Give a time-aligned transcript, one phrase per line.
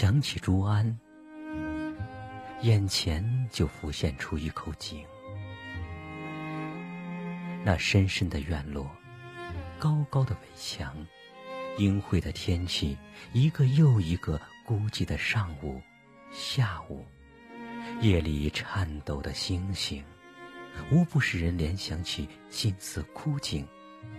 [0.00, 0.96] 想起朱安，
[2.62, 5.04] 眼前就浮现出一口井。
[7.64, 8.88] 那深深的院落，
[9.76, 10.94] 高高的围墙，
[11.78, 12.96] 阴晦的天气，
[13.32, 15.82] 一个又一个孤寂的上午、
[16.30, 17.04] 下午，
[18.00, 20.04] 夜里颤抖的星星，
[20.92, 23.66] 无不使人联想起“心似枯井”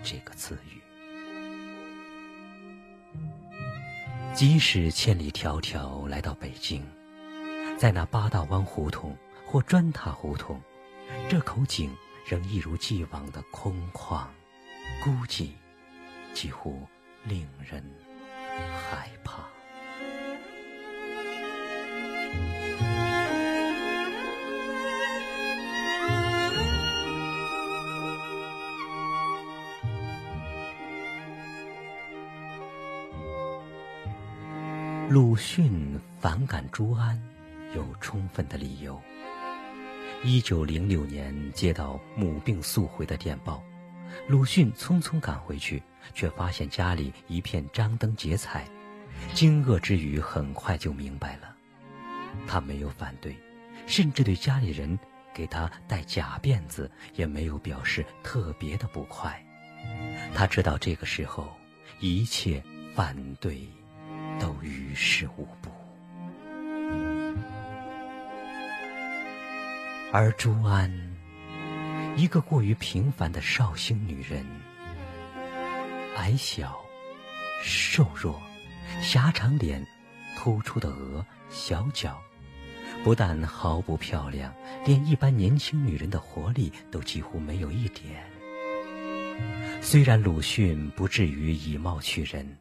[0.04, 0.89] 这个词语。
[4.34, 6.82] 即使千里迢迢来到北京，
[7.78, 9.16] 在那八大湾胡同
[9.46, 10.62] 或砖塔胡同，
[11.30, 11.90] 这口井。
[12.26, 14.24] 仍一如既往的空旷、
[15.04, 15.50] 孤寂，
[16.32, 16.86] 几乎
[17.24, 17.84] 令人
[18.52, 19.49] 害怕。
[35.10, 37.20] 鲁迅反感朱安，
[37.74, 39.02] 有充分的理由。
[40.24, 43.64] 一九零六年接到母病速回的电报，
[44.28, 45.82] 鲁迅匆匆赶回去，
[46.14, 48.70] 却发现家里一片张灯结彩，
[49.34, 51.56] 惊愕之余，很快就明白了。
[52.46, 53.36] 他没有反对，
[53.88, 55.00] 甚至对家里人
[55.34, 59.44] 给他戴假辫子也没有表示特别的不快。
[60.36, 61.50] 他知道这个时候
[62.00, 63.68] 一切反对
[64.40, 65.70] 都于事无补。
[70.12, 70.92] 而朱安，
[72.16, 74.44] 一个过于平凡的绍兴女人，
[76.18, 76.80] 矮小、
[77.62, 78.42] 瘦弱、
[79.02, 79.86] 狭长脸、
[80.36, 82.20] 突出的额、小脚，
[83.04, 84.52] 不但毫不漂亮，
[84.84, 88.24] 连一般年轻女人的活力都几乎没有一点。
[89.82, 92.58] 虽然鲁迅不至于以貌取人，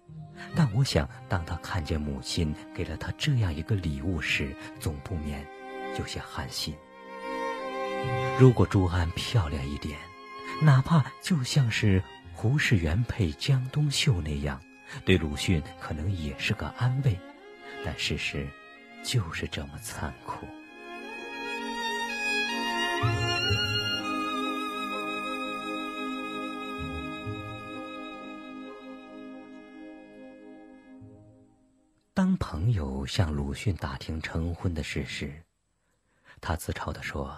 [0.54, 5.46] 但我想，当他看见母亲给了他这样一个礼物时，总不免
[5.98, 6.74] 有些寒心。
[8.38, 9.98] 如果朱安漂亮一点，
[10.62, 14.60] 哪怕就像是胡适原配江冬秀那样，
[15.04, 17.18] 对鲁迅可能也是个安慰。
[17.84, 18.48] 但事实
[19.04, 20.46] 就是这么残酷。
[32.38, 35.42] 朋友向鲁迅打听成婚的事时，
[36.40, 37.36] 他自嘲地说。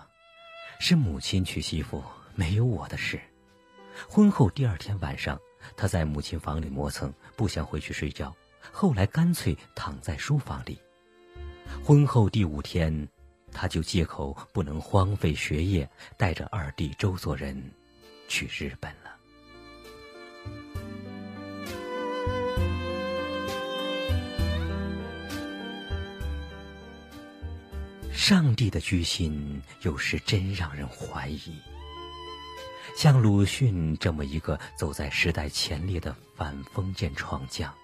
[0.82, 2.02] 是母亲娶媳妇，
[2.34, 3.20] 没有我的事。
[4.08, 5.38] 婚后第二天晚上，
[5.76, 8.34] 他在母亲房里磨蹭，不想回去睡觉，
[8.72, 10.80] 后来干脆躺在书房里。
[11.84, 13.06] 婚后第五天，
[13.52, 15.86] 他就借口不能荒废学业，
[16.16, 17.62] 带着二弟周作人
[18.26, 18.90] 去日本
[28.20, 31.58] 上帝的居心有时真让人怀疑。
[32.94, 37.74] 像鲁迅这么一个走在时代前列的反封建闯将，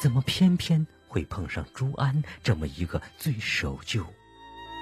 [0.00, 4.02] 怎么偏偏会碰上朱安这么一个最守旧、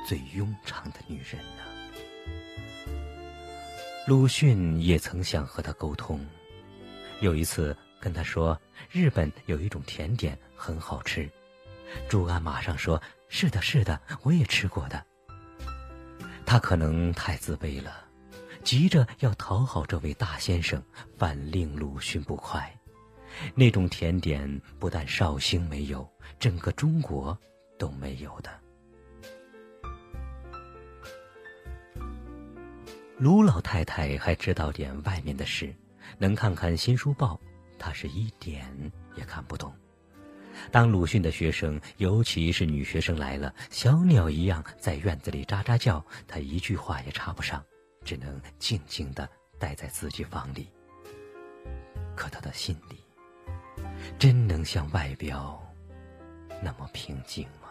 [0.06, 1.64] 最庸常的女人呢？
[4.06, 6.24] 鲁迅也曾想和她沟通，
[7.20, 8.56] 有一次跟她说
[8.92, 11.28] 日本有一种甜点很好吃，
[12.08, 13.02] 朱安马上说。
[13.28, 15.04] 是的，是的，我也吃过的。
[16.46, 18.04] 他可能太自卑了，
[18.62, 20.80] 急着要讨好这位大先生，
[21.18, 22.72] 反令鲁迅不快。
[23.52, 26.08] 那种甜点不但绍兴没有，
[26.38, 27.36] 整个中国
[27.76, 28.50] 都没有的。
[33.18, 35.74] 卢老太太还知道点外面的事，
[36.16, 37.40] 能看看新书报，
[37.76, 38.72] 她是一点
[39.16, 39.74] 也看不懂。
[40.70, 47.64] 当鲁迅的学生，尤其是女学生来了，小鸟一样在院子里喳喳叫，他一句话也插不上，
[48.04, 50.68] 只能静静的待在自己房里。
[52.14, 52.96] 可他的心里，
[54.18, 55.62] 真能像外表
[56.62, 57.65] 那么平静吗？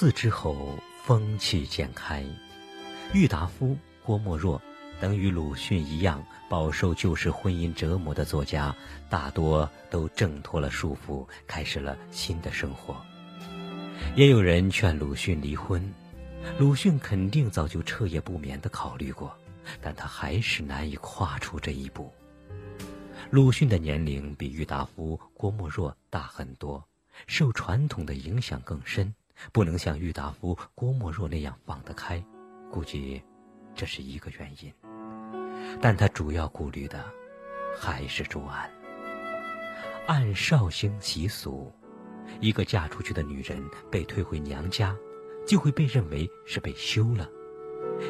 [0.00, 2.24] 四之后，风气渐开，
[3.12, 4.62] 郁达夫、郭沫若
[5.00, 8.72] 等与鲁迅一样饱受旧式婚姻折磨的作家，
[9.10, 12.96] 大多都挣脱了束缚，开始了新的生活。
[14.14, 15.92] 也有人劝鲁迅离婚，
[16.60, 19.36] 鲁迅肯定早就彻夜不眠地考虑过，
[19.82, 22.08] 但他还是难以跨出这一步。
[23.32, 26.86] 鲁迅的年龄比郁达夫、郭沫若大很多，
[27.26, 29.12] 受传统的影响更深，
[29.52, 32.24] 不能像郁达夫、郭沫若那样放得开，
[32.70, 33.22] 估计
[33.74, 34.72] 这是一个原因。
[35.80, 37.04] 但他主要顾虑的
[37.78, 38.70] 还是朱安。
[40.06, 41.72] 按绍兴习俗，
[42.40, 44.96] 一个嫁出去的女人被退回娘家，
[45.46, 47.28] 就会被认为是被休了，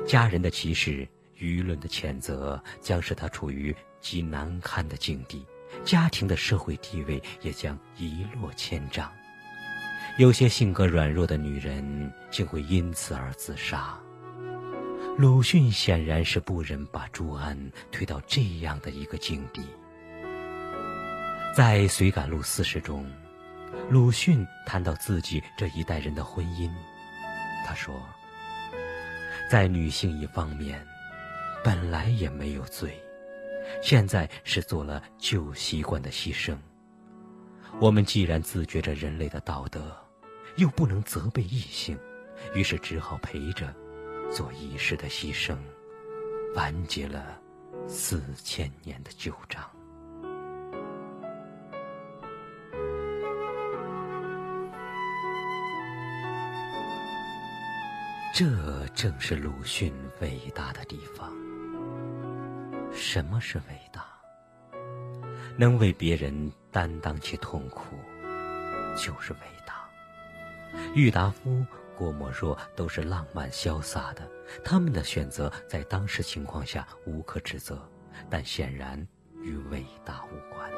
[0.06, 1.08] 家人的歧视。
[1.40, 5.46] 舆论的谴责将使他处于极难堪的境地，
[5.84, 9.08] 家庭的社会地位也将一落千丈。
[10.18, 13.96] 有些性格软弱的女人竟会因此而自杀。
[15.16, 17.56] 鲁迅显然是不忍把朱安
[17.92, 19.62] 推到这样的一个境地。
[21.54, 23.08] 在《随感录四十》中，
[23.88, 26.68] 鲁迅谈到自己这一代人的婚姻，
[27.64, 27.94] 他说
[29.48, 30.84] ：“在女性一方面。”
[31.62, 32.96] 本来也没有罪，
[33.82, 36.56] 现在是做了旧习惯的牺牲。
[37.80, 39.94] 我们既然自觉着人类的道德，
[40.58, 41.96] 又不能责备异性，
[42.52, 43.72] 于是只好陪着
[44.30, 45.56] 做一世的牺牲，
[46.56, 47.40] 完结了
[47.86, 49.70] 四千年的旧账。
[58.34, 58.44] 这
[58.94, 61.32] 正是鲁迅伟大的地方。
[62.92, 64.04] 什么是伟大？
[65.56, 67.96] 能为别人担当起痛苦，
[68.96, 69.57] 就是伟大。
[70.98, 71.64] 郁达夫、
[71.96, 74.28] 郭沫若都是浪漫潇洒的，
[74.64, 77.88] 他们的选择在当时情况下无可指责，
[78.28, 79.06] 但显然
[79.40, 80.68] 与伟大无关。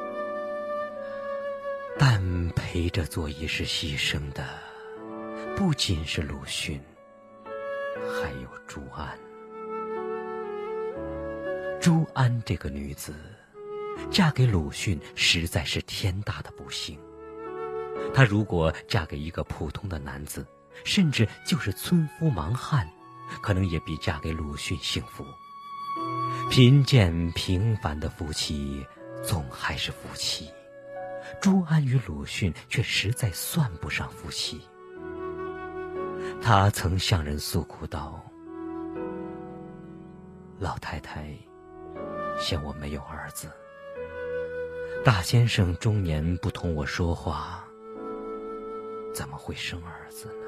[1.97, 4.47] 但陪着做一世牺牲的，
[5.57, 6.79] 不仅是鲁迅，
[7.95, 9.17] 还有朱安。
[11.81, 13.15] 朱安这个女子，
[14.11, 16.99] 嫁给鲁迅实在是天大的不幸。
[18.13, 20.45] 她如果嫁给一个普通的男子，
[20.83, 22.89] 甚至就是村夫盲汉，
[23.41, 25.25] 可能也比嫁给鲁迅幸福。
[26.49, 28.85] 贫贱平凡的夫妻，
[29.23, 30.49] 总还是夫妻。
[31.39, 34.61] 朱安与鲁迅却实在算不上夫妻。
[36.41, 38.23] 他曾向人诉苦道
[40.59, 41.33] ：“老太太。”
[42.39, 43.51] 嫌我没有儿子，
[45.05, 47.63] 大先生中年不同我说话，
[49.13, 50.45] 怎么会生儿子呢？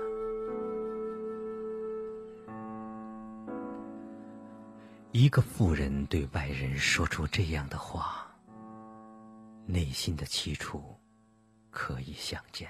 [5.11, 8.33] 一个妇人对外人说出这样的话，
[9.65, 10.97] 内心的凄楚
[11.69, 12.69] 可以想见。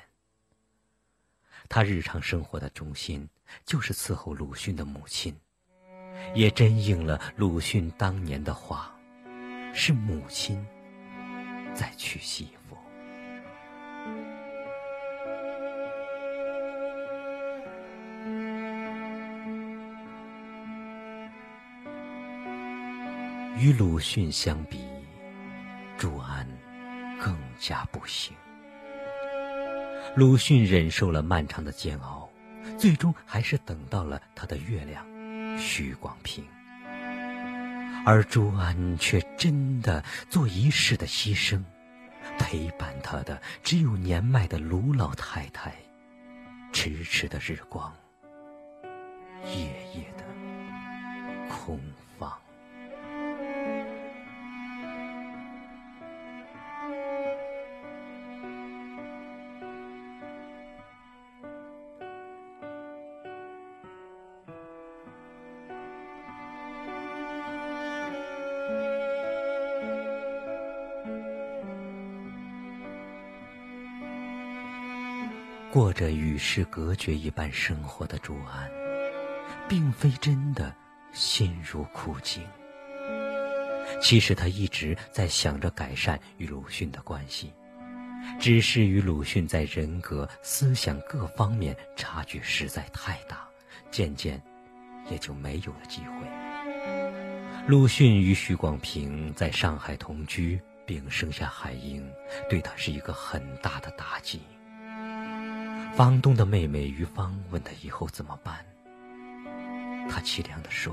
[1.69, 3.29] 她日常生活的中心
[3.65, 5.33] 就是伺候鲁迅的母亲，
[6.35, 8.89] 也真应了鲁迅当年的话。
[9.75, 10.63] 是母亲
[11.73, 12.62] 在娶媳妇。
[23.63, 24.77] 与鲁迅相比，
[25.97, 26.45] 朱安
[27.17, 28.35] 更加不幸。
[30.17, 32.29] 鲁迅忍受了漫长的煎熬，
[32.77, 35.05] 最终还是等到了他的月亮——
[35.57, 36.43] 许广平。
[38.05, 41.63] 而朱安却真的做一世的牺牲，
[42.37, 45.73] 陪伴他的只有年迈的卢老太太，
[46.73, 47.95] 迟迟的日光，
[49.45, 49.63] 夜
[49.95, 50.25] 夜的
[51.47, 51.79] 空
[75.73, 78.69] 过着与世隔绝一般生活的朱安，
[79.67, 80.71] 并非真的
[81.13, 82.43] 心如枯井。
[83.99, 87.51] 其实他一直在想着改善与鲁迅的关系，
[88.39, 93.47] 只是与鲁迅在人格、思想各方面差距实在太大，
[93.89, 94.39] 渐渐
[95.09, 97.65] 也就没有了机会。
[97.67, 102.07] 鲁迅与许广平在上海同居，并生下海英，
[102.47, 104.39] 对他是一个很大的打击。
[105.95, 108.65] 房东的妹妹于芳问他以后怎么办，
[110.09, 110.91] 他凄凉地说：“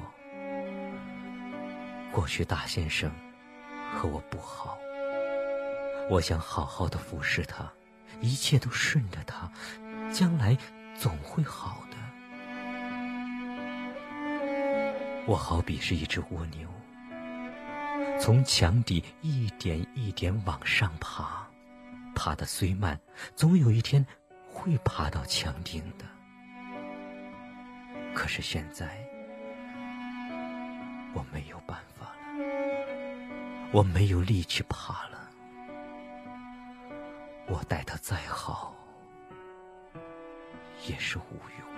[2.12, 3.11] 过去大先生
[3.95, 4.76] 和我不好，
[6.11, 7.73] 我想好好的服侍他，
[8.21, 9.50] 一切都顺着他，
[10.12, 10.54] 将来
[10.95, 11.97] 总会好的。
[15.26, 16.69] 我好比是一只蜗牛，
[18.21, 21.49] 从墙底一点一点往上爬，
[22.14, 23.00] 爬得虽慢，
[23.35, 24.04] 总有一天
[24.61, 26.05] 会爬到墙顶的。
[28.14, 28.87] 可是现在，
[31.14, 32.12] 我没有办法了，
[33.73, 35.19] 我没有力气爬了。
[37.47, 38.75] 我待他再好，
[40.87, 41.71] 也是无用。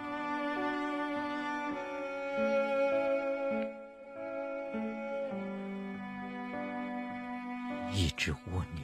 [7.92, 8.82] 一只蜗牛，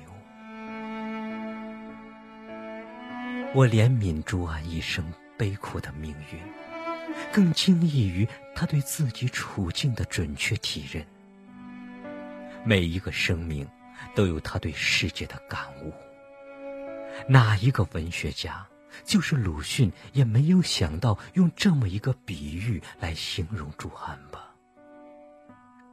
[3.54, 5.04] 我怜悯朱安一生
[5.36, 6.38] 悲苦的命运，
[7.32, 11.04] 更惊异于他对自己处境的准确体认。
[12.62, 13.66] 每一个生命
[14.14, 15.92] 都有他对世界的感悟。
[17.26, 18.66] 哪一个文学家，
[19.02, 24.54] 就是鲁迅，也没有想到用这么一个比喻来形容朱安吧？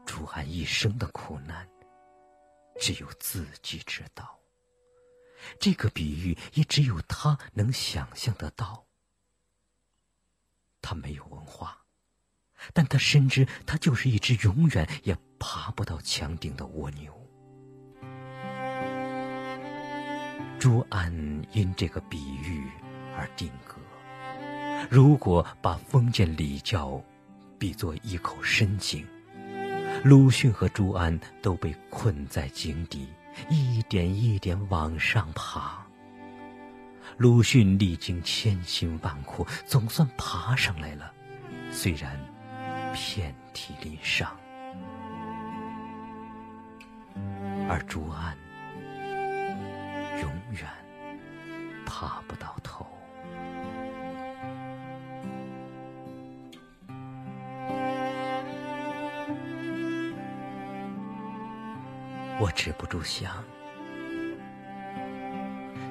[0.05, 1.65] 朱安一生的苦难。
[2.81, 4.37] 只有自己知道，
[5.59, 8.85] 这个比喻也只有他能想象得到。
[10.81, 11.85] 他没有文化，
[12.73, 17.13] 但他深知他就是一只永远也爬不到墙顶的蜗牛。
[20.59, 21.11] 朱安
[21.51, 22.69] 因这个比喻
[23.17, 23.75] 而定格。
[24.89, 27.03] 如果把封建礼教
[27.57, 29.07] 比作一口深井，
[30.03, 33.07] 鲁迅和朱安都被困在井底，
[33.49, 35.85] 一点一点往上爬。
[37.17, 41.11] 鲁迅历经千辛万苦，总算爬上来了，
[41.71, 42.19] 虽然
[42.93, 44.29] 遍体鳞伤。
[47.67, 48.37] 而朱安
[50.21, 50.69] 永远
[51.85, 52.85] 爬不到头。
[62.37, 63.43] 我止不住想，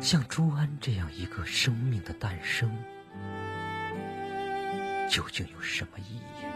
[0.01, 2.71] 像朱安这样一个生命的诞生，
[5.11, 6.51] 究竟有什么意义呢？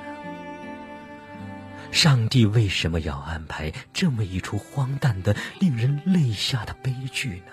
[1.90, 7.52] 上帝为什么要安排这么一出荒诞的、令人泪下的悲剧呢？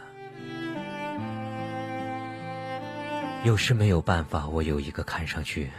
[3.45, 5.71] 有时没有办法，我有一个看上去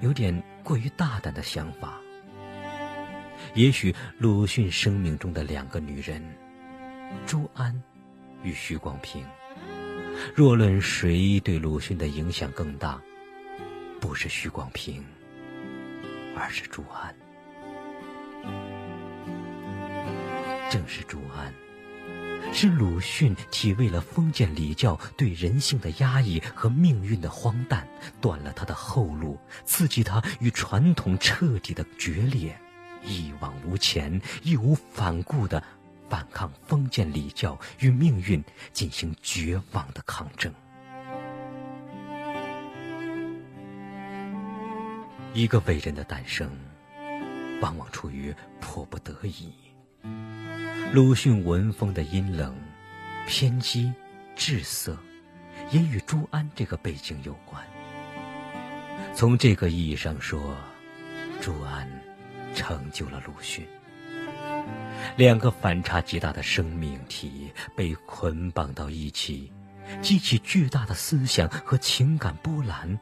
[0.00, 1.98] 有点过于大胆的想法。
[3.54, 6.22] 也许鲁迅生命中的两个女人，
[7.26, 7.82] 朱安
[8.42, 9.22] 与徐广平，
[10.34, 12.98] 若论谁对鲁迅的影响更大，
[14.00, 15.04] 不是徐广平，
[16.34, 17.14] 而是朱安。
[20.70, 21.52] 正是朱安，
[22.54, 27.86] 是鲁迅体味了封建礼教对人性的压抑和命运的荒诞，
[28.18, 32.58] 断了他的后路，刺激他与传统彻底的决裂。
[33.04, 35.62] 一往无前、义无反顾的
[36.08, 38.42] 反抗封建礼教，与命运
[38.72, 40.52] 进行绝望的抗争。
[45.34, 46.50] 一个伟人的诞生，
[47.60, 49.52] 往往出于迫不得已。
[50.92, 52.54] 鲁迅文风的阴冷、
[53.26, 53.92] 偏激、
[54.36, 54.96] 滞涩，
[55.70, 57.64] 也与朱安这个背景有关。
[59.14, 60.54] 从这个意义上说，
[61.40, 61.88] 朱安。
[62.54, 63.66] 成就了鲁迅。
[65.16, 69.52] 两个反差极大的生命体被捆绑到一起，
[70.00, 72.98] 激起巨大的思想和情感波澜，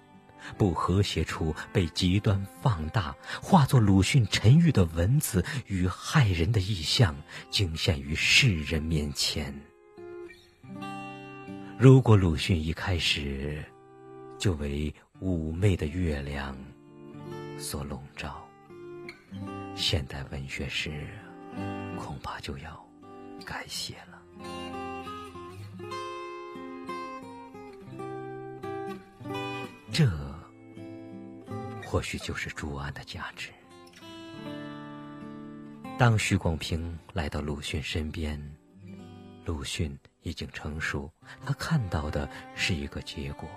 [0.57, 7.15] 不和谐处被极端放大，化作鲁迅沉郁的文字与骇人的意象，
[7.51, 9.55] 惊现于世人面前。
[11.79, 13.63] 如果鲁迅一开始
[14.39, 16.57] 就为妩媚的月亮
[17.59, 18.47] 所笼罩。
[19.75, 21.07] 现代文学史
[21.99, 22.89] 恐怕就要
[23.45, 24.23] 改写了。
[29.93, 30.09] 这
[31.85, 33.51] 或许就是朱安的价值。
[35.99, 38.41] 当徐广平来到鲁迅身边，
[39.45, 41.13] 鲁迅已经成熟，
[41.45, 43.49] 他看到的是一个结果。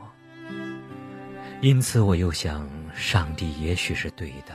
[1.62, 4.54] 因此，我又想，上帝也许是对的。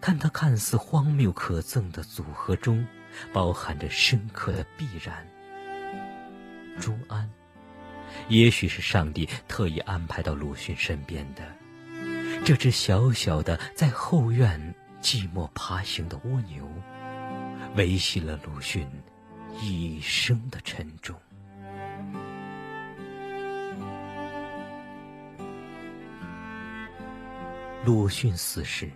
[0.00, 2.86] 看他看似荒谬可憎的组合中，
[3.32, 5.26] 包含着深刻的必然。
[6.80, 7.30] 朱安，
[8.28, 11.42] 也许是上帝特意安排到鲁迅身边的，
[12.44, 16.68] 这只小小的在后院寂寞爬行的蜗牛，
[17.76, 18.86] 维系了鲁迅
[19.60, 21.16] 一生的沉重。
[27.84, 28.90] 鲁迅死时。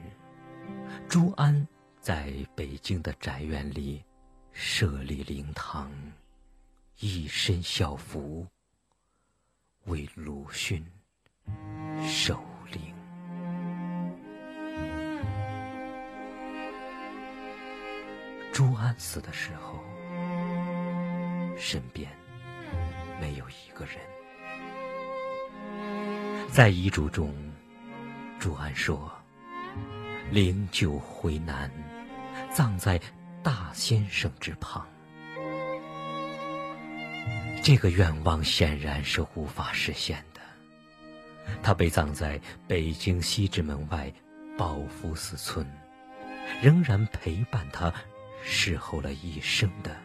[1.08, 1.66] 朱安
[2.02, 4.04] 在北京的宅院里
[4.52, 5.90] 设立灵堂，
[6.98, 8.46] 一身校服，
[9.86, 10.86] 为鲁迅
[12.06, 12.94] 守灵。
[18.52, 19.82] 朱安死的时候，
[21.56, 22.06] 身边
[23.18, 23.96] 没有一个人。
[26.52, 27.34] 在遗嘱中，
[28.38, 29.10] 朱安说
[30.30, 31.70] ：“灵柩回南，
[32.52, 33.00] 葬在
[33.42, 34.86] 大先生之旁。”
[37.62, 40.40] 这个愿望显然是无法实现的。
[41.62, 44.12] 他被葬在北京西直门外
[44.56, 45.66] 宝福寺村，
[46.62, 47.92] 仍然陪伴他。
[48.44, 49.96] 侍候了一生的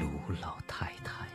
[0.00, 0.08] 卢
[0.40, 1.26] 老太太。